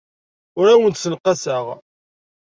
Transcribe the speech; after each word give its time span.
Ur 0.59 0.67
awen-d-ssenqaseɣ. 0.73 1.65